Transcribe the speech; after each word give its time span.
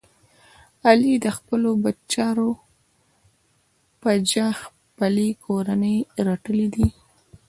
علی 0.87 1.13
د 1.25 1.27
خپلو 1.37 1.69
بد 1.83 1.97
چارو 2.13 2.49
په 4.01 4.11
جه 4.29 4.47
خپلې 4.63 5.29
کورنۍ 5.45 5.97
رټلی 6.27 6.67
دی. 6.75 6.87